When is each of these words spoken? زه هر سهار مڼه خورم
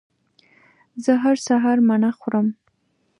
زه 1.03 1.11
هر 1.23 1.37
سهار 1.47 1.77
مڼه 1.87 2.11
خورم 2.19 2.47